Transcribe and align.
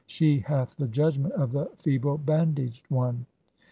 "She 0.07 0.39
hath 0.39 0.77
the 0.77 0.87
judgment 0.87 1.35
of 1.35 1.51
the 1.51 1.67
feeble 1.77 2.17
bandaged 2.17 2.89
one." 2.89 3.27